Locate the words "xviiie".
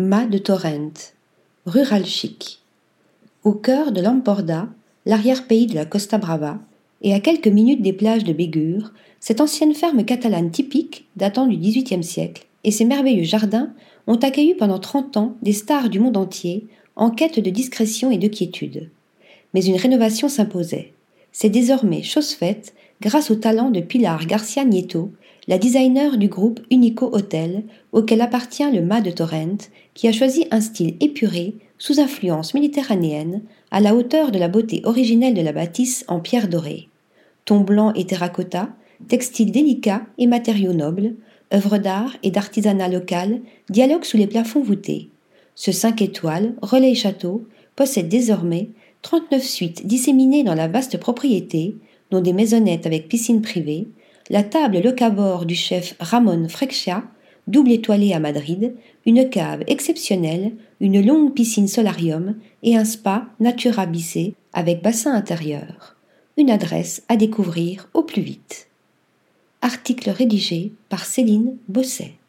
11.58-12.02